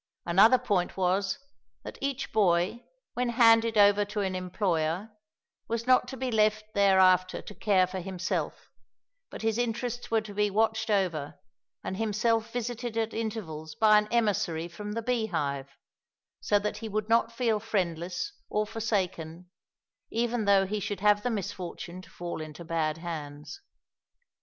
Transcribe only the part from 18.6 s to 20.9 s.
forsaken even though he